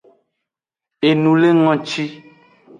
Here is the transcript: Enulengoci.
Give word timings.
Enulengoci. 1.09 2.03